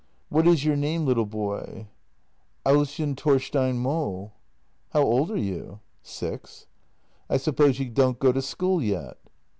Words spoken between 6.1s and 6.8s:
""Six.""